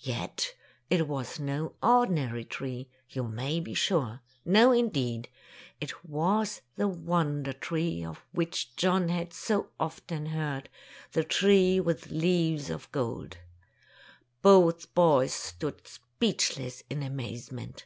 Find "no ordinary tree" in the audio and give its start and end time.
1.38-2.88